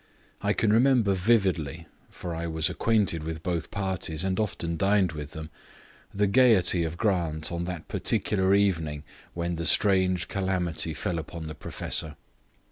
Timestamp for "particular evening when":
7.87-9.57